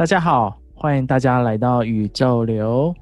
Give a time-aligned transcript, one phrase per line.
[0.00, 2.94] 大家好，欢迎大家来到宇宙流。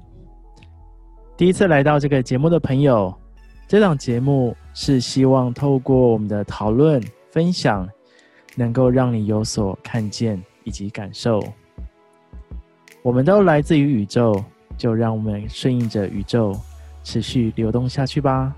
[1.37, 3.17] 第一次来到这个节目的朋友，
[3.69, 7.87] 这档节目是希望透过我们的讨论分享，
[8.53, 11.41] 能够让你有所看见以及感受。
[13.01, 14.35] 我们都来自于宇宙，
[14.75, 16.53] 就让我们顺应着宇宙，
[17.05, 18.53] 持续流动下去吧。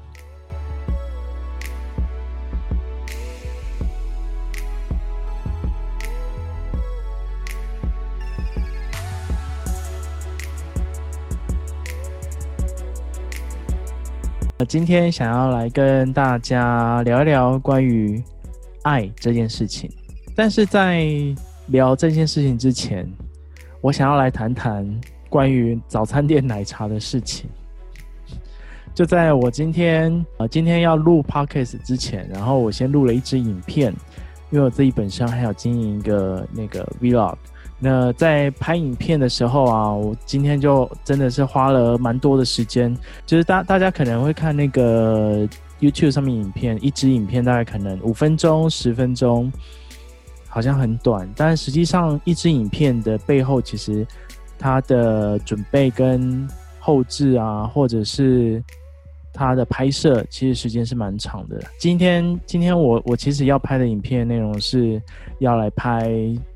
[14.71, 18.23] 今天想要来跟大家聊一聊关于
[18.83, 19.91] 爱这件事情，
[20.33, 21.05] 但是在
[21.67, 23.05] 聊这件事情之前，
[23.81, 24.89] 我想要来谈谈
[25.27, 27.49] 关于早餐店奶茶的事情。
[28.95, 33.93] 就在我今天呃今天要录 podcast 之前，然后我先录了一支影片，
[34.51, 37.35] 因为我自己本身还有经营一个那个 vlog。
[37.83, 42.95] 那在拍影片的时候啊，我今天就真的是花了蛮多的时间。
[43.25, 49.51] 就是大大家可能会看那个 YouTube 上面影片，一支影片大概可能五分钟、十分钟，
[50.47, 51.27] 好像很短。
[51.35, 54.05] 但实际上，一支影片的背后，其实
[54.59, 58.63] 它的准备跟后置啊，或者是
[59.33, 61.59] 它的拍摄，其实时间是蛮长的。
[61.79, 65.01] 今天，今天我我其实要拍的影片内容是
[65.39, 66.11] 要来拍。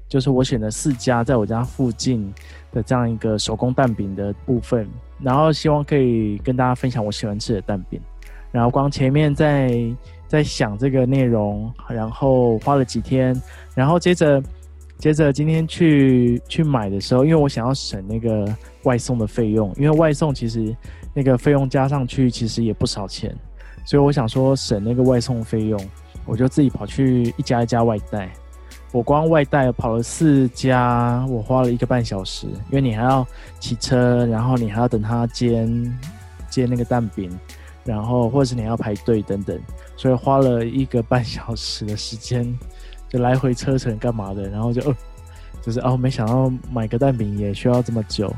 [0.07, 2.33] 就是我选了四家在我家附近
[2.71, 4.87] 的这样一个手工蛋饼的部分，
[5.19, 7.99] 然后希望可以跟大家分享我喜欢吃的蛋饼。
[8.51, 9.77] 然后光前面在
[10.27, 13.35] 在想这个内容，然后花了几天，
[13.73, 14.41] 然后接着
[14.97, 18.47] 接着今天去去买的时候，因为我想要省那个
[18.83, 20.73] 外送的费用，因为外送其实
[21.13, 23.35] 那个费用加上去其实也不少钱，
[23.83, 25.79] 所以我想说省那个外送费用，
[26.25, 28.31] 我就自己跑去一家一家外带。
[28.95, 33.27] 我光外带跑了四家，我花了一个半小时，因为你还要
[33.59, 35.99] 骑车，然后你还要等他煎
[36.49, 37.29] 煎那个蛋饼，
[37.83, 39.59] 然后或者是你要排队等等，
[39.97, 42.57] 所以花了一个半小时的时间，
[43.09, 44.95] 就来回车程干嘛的，然后就呃，
[45.61, 48.33] 就是哦，没想到买个蛋饼也需要这么久，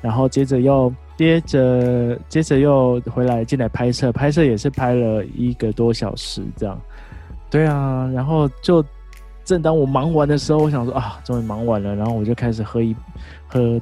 [0.00, 6.76] 然后接着又接着接着又回来进来拍摄，拍摄也是拍了一个多小时这样，
[7.48, 8.84] 对啊，然后就。
[9.44, 12.94] 正当我忙完的时候，我想说啊，终于忙完了，然后我就开始喝一
[13.46, 13.80] 喝。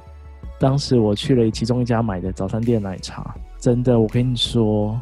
[0.60, 4.98] 当时我去了其中一家买的早餐店奶茶，真的，我跟你说，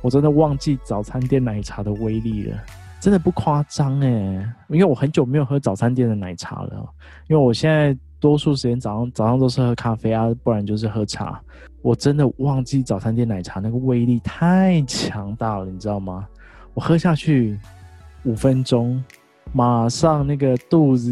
[0.00, 2.56] 我真的忘记早餐店奶茶的威力了，
[3.00, 4.08] 真的不夸张哎，
[4.68, 6.88] 因为我很久没有喝早餐店的奶茶了，
[7.26, 11.40] 因为我现在多数时间早上早上都是喝咖啡啊，不然就是喝茶。
[11.82, 16.24] 我真的忘记早餐店奶茶那个威力太强大了，你知道吗？
[16.74, 17.58] 我喝下去
[18.22, 19.02] 五分钟。
[19.52, 21.10] 马上那个肚子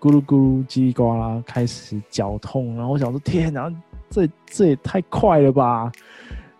[0.00, 3.72] 咕噜咕噜叽里呱啦开始绞痛，然后我想说天哪，
[4.10, 5.90] 这这也太快了吧！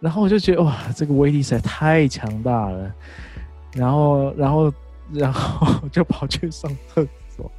[0.00, 2.94] 然后我就觉得哇，这个威力实在太强大了。
[3.74, 4.72] 然后，然后，
[5.12, 7.06] 然后就跑去上厕
[7.36, 7.50] 所。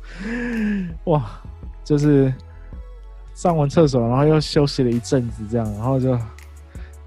[1.05, 1.41] 哇，
[1.83, 2.33] 就是
[3.33, 6.17] 上完厕所，然后又休息了一阵子，这样，然后就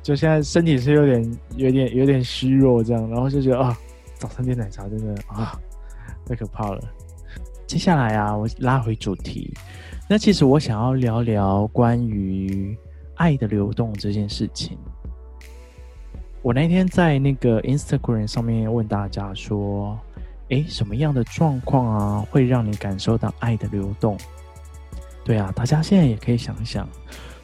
[0.03, 3.77] 就现在身体是有点、有点、有点虚弱，这样，然后就觉得啊，
[4.19, 5.59] 早餐店奶茶真的啊。
[6.29, 6.81] 太可怕了！
[7.67, 9.53] 接下来啊，我拉回主题。
[10.09, 12.77] 那其实我想要聊聊关于
[13.15, 14.77] 爱的流动这件事情。
[16.43, 19.99] 我那天在那个 Instagram 上面问大家说
[20.51, 24.17] ：“诶，什么样的状况啊，会让你感受到爱的流动？”
[25.25, 26.89] 对啊，大家现在也可以想想，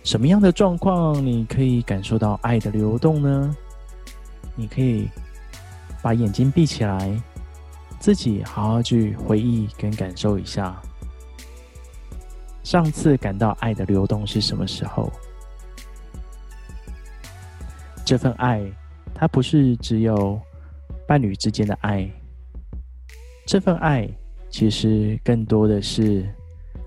[0.02, 3.56] 什么样的状况你可以感受到爱的流动呢？
[4.54, 5.08] 你可以
[6.00, 7.20] 把眼睛闭起来。
[8.04, 10.78] 自己好好去回忆跟感受一下，
[12.62, 15.10] 上次感到爱的流动是什么时候？
[18.04, 18.62] 这份爱，
[19.14, 20.38] 它不是只有
[21.08, 22.06] 伴侣之间的爱，
[23.46, 24.06] 这份爱
[24.50, 26.28] 其实更多的是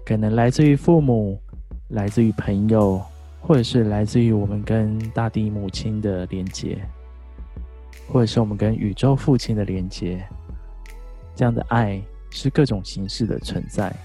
[0.06, 1.42] 可能来自于父母，
[1.88, 3.02] 来自于朋友，
[3.42, 6.78] 或者是来自于我们跟大地母亲的连接，
[8.08, 10.24] 或者是我们跟宇宙父亲的连接。
[11.38, 12.02] 这样的爱
[12.32, 13.96] 是各种形式的存在，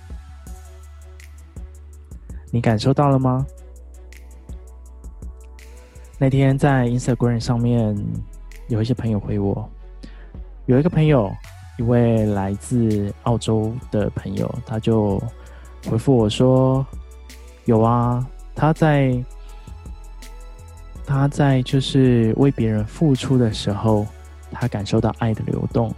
[2.50, 3.46] 你感受到了吗？
[6.18, 7.96] 那天在 Instagram 上面
[8.68, 9.66] 有一些朋友回我，
[10.66, 11.34] 有一个朋友，
[11.78, 15.18] 一位来自澳洲的朋友，他就
[15.88, 16.86] 回复我说
[17.64, 18.24] ：“有啊，
[18.54, 19.24] 他在
[21.06, 24.06] 他在就是为别人付出的时候，
[24.50, 25.90] 他感受到爱的流动。”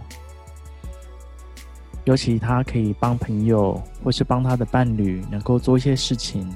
[2.05, 6.47] 尤其他可以帮朋友，或是帮他的伴侣，能够做一些事情，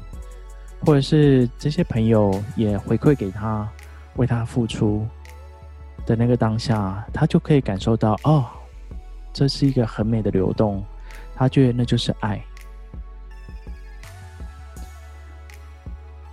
[0.85, 3.67] 或者是这些朋友也回馈给他，
[4.15, 5.03] 为他付出
[6.05, 8.45] 的那个当下，他就可以感受到哦，
[9.33, 10.83] 这是一个很美的流动，
[11.35, 12.39] 他觉得那就是爱。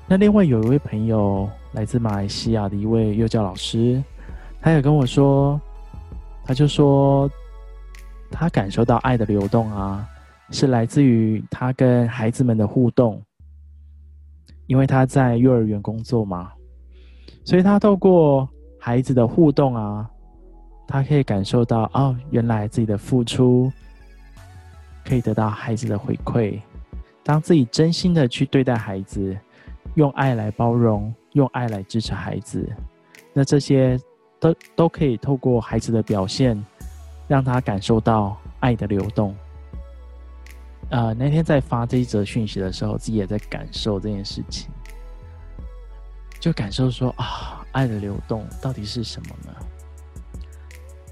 [0.06, 4.04] 那另外有一位朋友，来自马来西亚的一位幼教老师，
[4.60, 5.58] 他也跟我说，
[6.44, 7.30] 他就说。
[8.30, 10.06] 他感受到爱的流动啊，
[10.50, 13.22] 是来自于他跟孩子们的互动，
[14.66, 16.52] 因为他在幼儿园工作嘛，
[17.44, 20.08] 所以他透过孩子的互动啊，
[20.86, 23.72] 他可以感受到哦，原来自己的付出
[25.04, 26.60] 可以得到孩子的回馈。
[27.22, 29.36] 当自己真心的去对待孩子，
[29.94, 32.68] 用爱来包容，用爱来支持孩子，
[33.32, 33.98] 那这些
[34.38, 36.56] 都都可以透过孩子的表现。
[37.28, 39.34] 让他感受到爱的流动。
[40.90, 44.70] 呃，那天在发这一则讯息的时候，自己也在感受这件事情，
[46.38, 49.52] 就感受说啊，爱的流动到底是什么呢？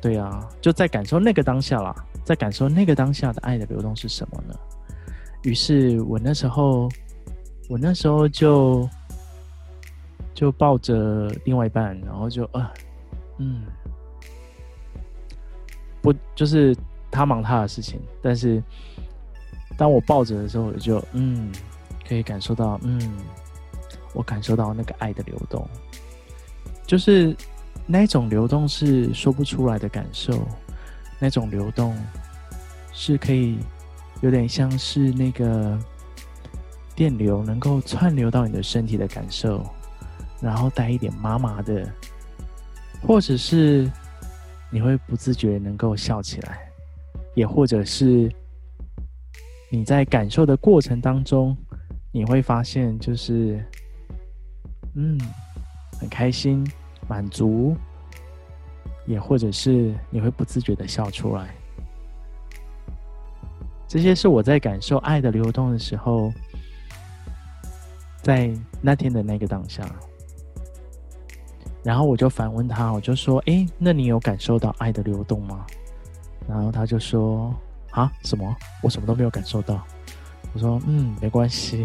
[0.00, 1.92] 对啊，就在感受那个当下啦，
[2.24, 4.54] 在感受那个当下的爱的流动是什么呢？
[5.42, 6.88] 于是我那时候，
[7.68, 8.88] 我那时候就
[10.34, 12.70] 就抱着另外一半，然后就呃，
[13.38, 13.64] 嗯。
[16.04, 16.76] 不，就是
[17.10, 18.62] 他忙他的事情，但是
[19.74, 21.50] 当我抱着的时候，我就嗯，
[22.06, 23.00] 可以感受到，嗯，
[24.12, 25.66] 我感受到那个爱的流动，
[26.86, 27.34] 就是
[27.86, 30.46] 那种流动是说不出来的感受，
[31.18, 31.96] 那种流动
[32.92, 33.58] 是可以
[34.20, 35.78] 有点像是那个
[36.94, 39.64] 电流能够窜流到你的身体的感受，
[40.42, 41.90] 然后带一点麻麻的，
[43.06, 43.90] 或者是。
[44.74, 46.68] 你会不自觉能够笑起来，
[47.36, 48.28] 也或者是
[49.70, 51.56] 你在感受的过程当中，
[52.10, 53.64] 你会发现就是，
[54.96, 55.16] 嗯，
[56.00, 56.68] 很开心、
[57.06, 57.76] 满足，
[59.06, 61.54] 也或者是你会不自觉的笑出来。
[63.86, 66.32] 这些是我在感受爱的流动的时候，
[68.22, 69.88] 在那天的那个当下。
[71.84, 75.66] 然后我就反问他，我就说：“诶，那你有感受到爱的流动吗？”
[76.48, 77.54] 然后他就说
[77.92, 78.56] ：“啊，什么？
[78.82, 79.80] 我什么都没有感受到。”
[80.54, 81.84] 我说：“嗯，没关系。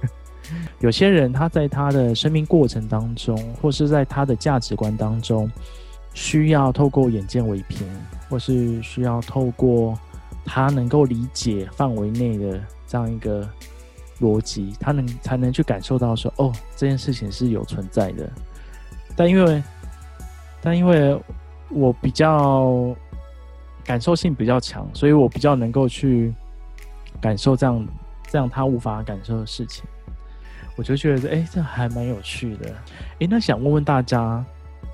[0.80, 5.50] 有些人他在他的生命过程当中，或是在他的价值观当中，
[6.14, 7.86] 需要透过眼见为凭，
[8.30, 9.98] 或是需要透过
[10.42, 13.46] 他能够理解范围内的这样一个
[14.20, 18.30] 逻辑，他能才能去感受到说，哦，这件事情是有存在的。”
[19.18, 19.60] 但因为，
[20.62, 21.20] 但因为
[21.70, 22.94] 我比较
[23.84, 26.32] 感受性比较强，所以我比较能够去
[27.20, 27.84] 感受这样
[28.28, 29.84] 这样他无法感受的事情，
[30.76, 32.72] 我就觉得，哎，这还蛮有趣的。
[33.18, 34.44] 哎，那想问问大家，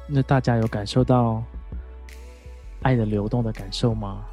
[0.09, 1.43] 那大家有感受到
[2.81, 4.25] 爱的流动的感受吗？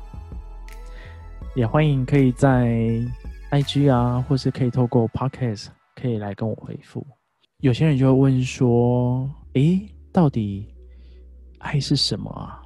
[1.53, 2.65] 也欢迎可以在
[3.51, 7.05] IG 啊，或是可以透过 Podcast 可以来跟我回复。
[7.57, 10.67] 有些人就会问说，诶，到底
[11.59, 12.61] 爱是什么啊？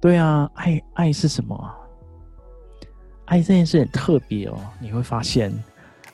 [0.00, 1.76] 对啊，爱爱是什么啊？
[3.26, 5.52] 爱这件事很特别哦，你会发现，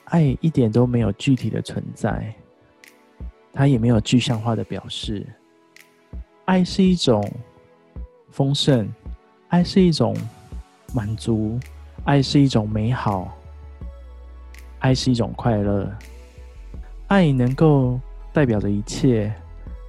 [0.05, 2.33] 爱一点都没有具体的存在，
[3.51, 5.25] 它也没有具象化的表示。
[6.45, 7.23] 爱是一种
[8.31, 8.87] 丰盛，
[9.49, 10.15] 爱是一种
[10.93, 11.59] 满足，
[12.05, 13.37] 爱是一种美好，
[14.79, 15.91] 爱是一种快乐。
[17.07, 17.99] 爱能够
[18.39, 19.29] 代表着一切，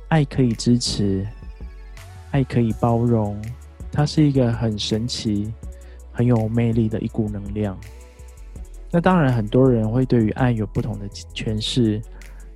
[0.08, 1.24] 爱可以支持，
[2.32, 3.40] 爱可以包容，
[3.92, 5.54] 它是一个很神奇、
[6.10, 7.78] 很有魅力的一股能量。
[8.90, 12.02] 那当然，很多人会对于爱有不同的诠释。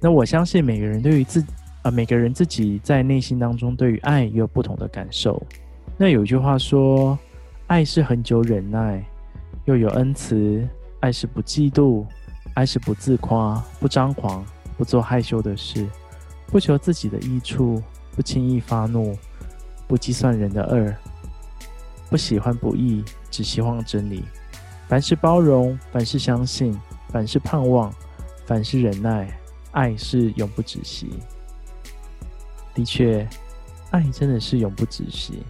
[0.01, 5.41] 那我相信每个人对于自啊、呃，每个人自己在内心当中对于爱也有不同的感受。
[5.97, 7.17] 那有一句话说
[7.69, 9.01] ：“爱是恒久忍耐，
[9.67, 10.61] 又有恩慈；
[10.99, 12.05] 爱是不嫉妒，
[12.55, 14.45] 爱是不自夸，不张狂。”
[14.77, 15.87] 不做害羞的事，
[16.47, 17.83] 不求自己的益处，
[18.15, 19.17] 不轻易发怒，
[19.87, 20.95] 不计算人的恶，
[22.11, 24.25] 不喜欢不义，只希望真理。
[24.89, 26.79] 凡事包容，凡事相信，
[27.09, 27.93] 凡事盼望，
[28.47, 29.29] 凡事忍耐。
[29.73, 31.11] 爱是永不止息。
[32.75, 33.29] 的确，
[33.91, 35.43] 爱真的是永不止息，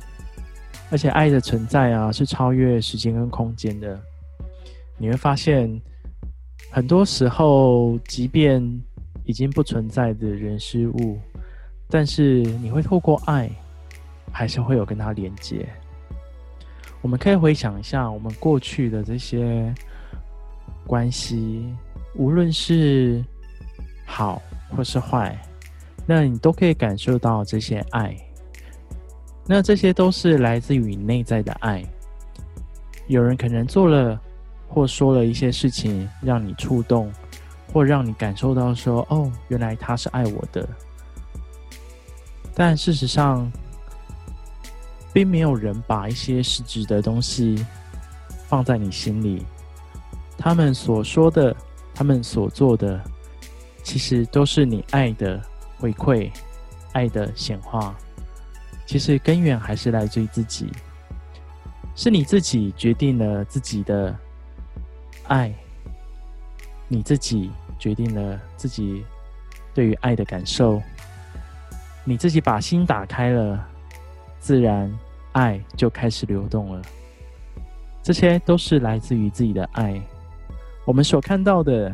[0.91, 4.01] 而且爱的存在啊，是超越时间跟空间的。
[4.97, 5.79] 你会发现，
[6.71, 8.63] 很多时候，即便
[9.25, 11.19] 已经不存在的人事物，
[11.89, 13.51] 但是你会透过爱，
[14.31, 15.67] 还是会有跟他连接。
[17.01, 19.73] 我们可以回想一下我们过去的这些
[20.87, 21.67] 关系，
[22.15, 23.23] 无论是
[24.07, 24.41] 好
[24.71, 25.39] 或是坏，
[26.07, 28.17] 那你都可以感受到这些爱。
[29.47, 31.85] 那这些都是来自于内在的爱。
[33.07, 34.19] 有人可能做了
[34.67, 37.13] 或说了一些事情，让你触动，
[37.75, 40.67] 或让你感受到说：“哦，原来他是爱我的。”
[42.55, 43.51] 但事实上，
[45.13, 47.67] 并没有人把一些实质的东西
[48.47, 49.45] 放在你心里。
[50.39, 51.55] 他们所说的，
[51.93, 53.03] 他们所做的，
[53.83, 55.43] 其实都是你爱的
[55.81, 56.31] 回馈，
[56.93, 57.93] 爱的显化。
[58.87, 60.71] 其实根源还是来自于自己，
[61.97, 64.17] 是你自己决定了自己的
[65.27, 65.53] 爱，
[66.87, 67.51] 你自己
[67.85, 69.05] 决定了自己
[69.75, 70.81] 对于爱的感受，
[72.03, 73.69] 你自己把心打开了，
[74.39, 74.91] 自然。
[75.33, 76.81] 爱就开始流动了，
[78.05, 80.01] 这些都是来自于自己的爱。
[80.87, 81.93] 我们所看到的，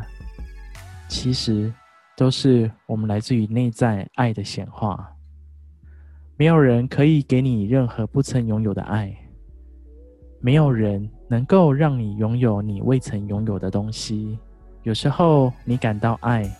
[1.08, 1.72] 其实
[2.14, 5.10] 都是我们来自于内在爱的显化。
[6.36, 9.10] 没有人可以给你任何不曾拥有的爱，
[10.42, 14.38] 没有人能够让你拥有你未曾拥有的东西。
[14.82, 16.50] 有时候你感到爱，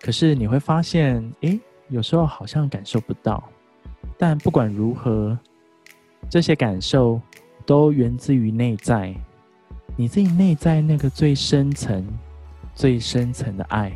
[0.00, 3.42] 可是你会发现，诶，有时候好像感受不到。
[4.18, 5.36] 但不管如何，
[6.28, 7.20] 这些感受
[7.64, 9.14] 都源自于内在，
[9.96, 12.06] 你自己内在那个最深层、
[12.74, 13.92] 最深层的爱，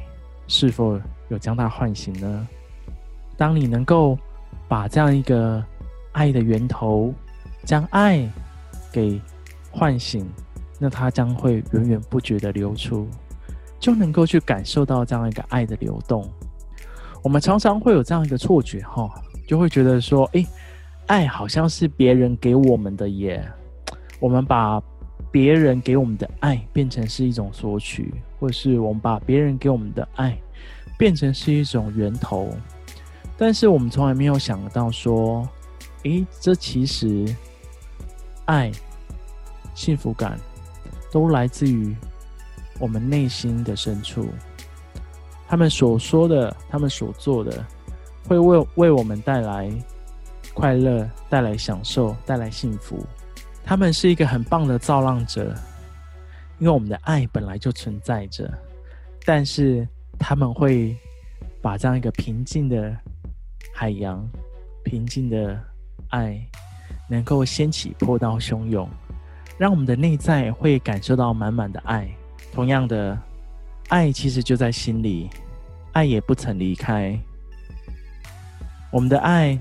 [0.46, 0.98] 是否
[1.28, 2.48] 有将它唤醒呢？
[3.36, 4.18] 当你能够
[4.66, 5.62] 把这样一个
[6.12, 7.12] 爱的源头，
[7.64, 8.28] 将爱
[8.90, 9.20] 给
[9.70, 10.26] 唤醒，
[10.78, 13.06] 那它将会源源不绝的流出，
[13.78, 16.28] 就能够去感受到这样一个爱的流动。
[17.22, 19.10] 我们常常会有这样一个错觉，哈，
[19.46, 20.46] 就会觉得说，诶。
[21.08, 23.42] 爱好像是别人给我们的耶，
[24.20, 24.78] 我们把
[25.30, 30.38] 别人给我们的爱变成是一种索取，或是我们把别人给我们的爱
[30.98, 32.50] 变成是一种源头，
[33.38, 35.48] 但是我们从来没有想到说，
[36.02, 37.24] 诶，这其实
[38.44, 38.70] 爱、
[39.74, 40.38] 幸福感
[41.10, 41.96] 都来自于
[42.78, 44.28] 我们内心的深处，
[45.46, 47.64] 他们所说的，他们所做的，
[48.26, 49.70] 会为为我们带来。
[50.54, 53.06] 快乐带来享受，带来幸福。
[53.64, 55.54] 他们是一个很棒的造浪者，
[56.58, 58.52] 因为我们的爱本来就存在着。
[59.24, 59.86] 但是
[60.18, 60.96] 他们会
[61.62, 62.92] 把这样一个平静的
[63.72, 64.28] 海洋、
[64.82, 65.56] 平静的
[66.08, 66.44] 爱，
[67.08, 68.88] 能够掀起波涛汹涌，
[69.56, 72.10] 让我们的内在会感受到满满的爱。
[72.58, 73.16] 同样的，
[73.86, 75.30] 爱其实就在心里，
[75.92, 77.16] 爱也不曾离开
[78.90, 79.56] 我们的爱。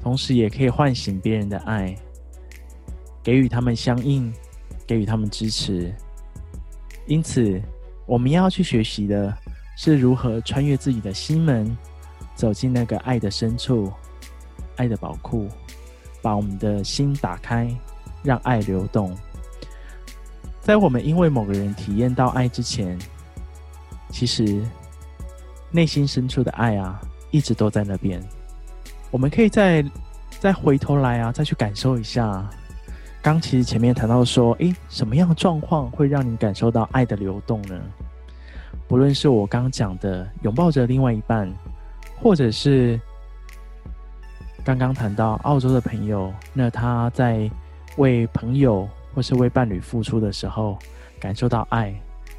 [0.00, 1.92] 同时，也可以唤醒别人的爱，
[3.20, 4.32] 给予他们相应，
[4.86, 5.92] 给予他们支持。
[7.08, 7.60] 因此，
[8.06, 9.36] 我们要去学习的
[9.76, 11.76] 是如何穿越自己的心门，
[12.36, 13.92] 走进那个爱的深处、
[14.76, 15.48] 爱的宝库，
[16.22, 17.68] 把我们的心打开，
[18.22, 19.12] 让爱流动。
[20.66, 22.98] 在我们因为某个人体验到爱之前，
[24.10, 24.60] 其实
[25.70, 28.20] 内心深处的爱啊，一直都在那边。
[29.12, 29.84] 我们可以再
[30.40, 32.44] 再回头来啊，再去感受一下。
[33.22, 37.80] 刚其实前面谈到说，诶，什么样的状况会让你感受到爱的流动呢？
[38.88, 41.48] 不论是我刚讲的拥抱着另外一半，
[42.20, 43.00] 或者是
[44.64, 47.48] 刚刚谈到澳洲的朋友，那他在
[47.98, 50.78] 为朋友或是为伴侣付出的时候，
[51.18, 51.92] 感受到爱；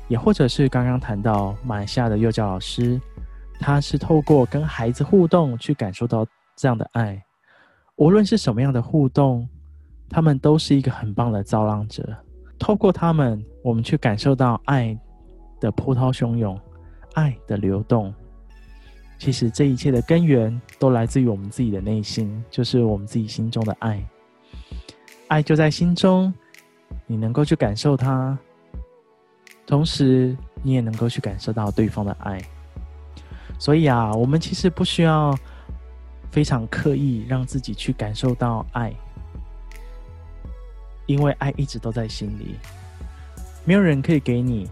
[0.07, 2.97] 也或者是刚刚谈到马来西亚的幼教老师，
[3.59, 6.25] 他是透过跟孩子互动去感受到。
[6.59, 7.23] 这样的爱，
[7.97, 9.47] 无论是什么样的互动，
[10.09, 12.17] 他们都是一个很棒的造浪者。
[12.57, 14.99] 透过他们，我们去感受到爱
[15.59, 16.59] 的波涛汹涌，
[17.13, 18.11] 爱的流动。
[19.19, 24.03] 其实这一切的根源都来自于我们自己的内心，就是我们自己心中的爱。
[25.27, 26.33] 爱就在心中，
[27.07, 28.37] 你能够去感受它，
[29.65, 32.39] 同时你也能够去感受到对方的爱。
[33.57, 35.35] 所以啊，我们其实不需要。
[36.29, 38.93] 非常刻意让自己去感受到爱，
[41.07, 42.57] 因为爱一直都在心里，
[43.65, 44.69] 没有人可以给你，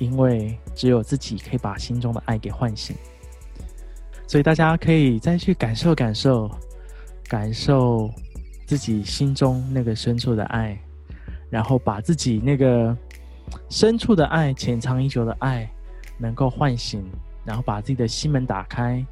[0.00, 2.96] 因为只有自己可以把心中的爱给唤醒。
[4.26, 6.50] 所以大家可以再去感受感受，
[7.28, 8.10] 感受
[8.66, 10.76] 自己心中那个深处的爱，
[11.50, 12.96] 然后把自己那个
[13.68, 15.70] 深处的爱、潜藏已久的爱
[16.18, 17.04] 能够唤醒，
[17.44, 19.04] 然后把自己的心门打开。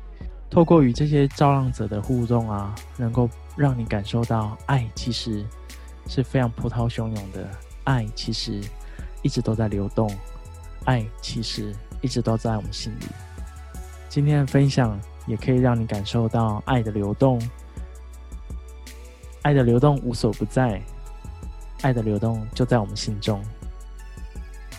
[0.50, 5.42] 透过与这些造浪者的互动啊，能够让你感受到爱，其实
[6.06, 7.48] 是非常波涛汹涌的，
[7.84, 8.60] 爱其实
[9.22, 10.14] 一直都在流动，
[10.84, 13.06] 爱其实一直都在我们心里。
[14.10, 17.40] 今天的分享也可以让你感受到爱的流动，
[19.40, 20.82] 爱的流动无所不在，
[21.82, 23.42] 爱的流动就在我们心中。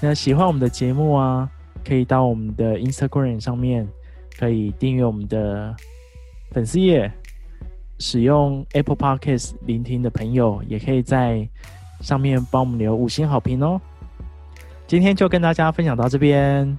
[0.02, 1.50] 那喜欢我们的节目啊，
[1.86, 3.88] 可以到我们的 Instagram 上面，
[4.38, 5.76] 可以订阅我们的
[6.52, 7.12] 粉丝页。
[8.00, 11.48] 使用 Apple Podcast 聆听的朋友，也可以在
[12.02, 13.80] 上面帮我们留五星好评哦。
[14.88, 16.78] 今天就跟大家分享到这边，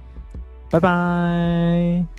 [0.69, 2.14] 拜拜。